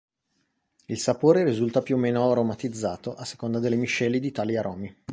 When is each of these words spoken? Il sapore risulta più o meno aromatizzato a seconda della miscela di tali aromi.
Il 0.87 0.97
sapore 0.97 1.43
risulta 1.43 1.83
più 1.83 1.95
o 1.95 1.99
meno 1.99 2.27
aromatizzato 2.31 3.13
a 3.13 3.23
seconda 3.23 3.59
della 3.59 3.75
miscela 3.75 4.17
di 4.17 4.31
tali 4.31 4.57
aromi. 4.57 5.01